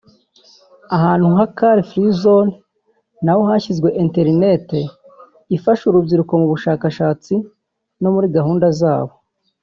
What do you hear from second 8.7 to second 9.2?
zabo